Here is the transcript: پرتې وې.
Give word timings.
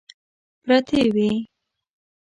پرتې 0.63 1.01
وې. 1.13 1.31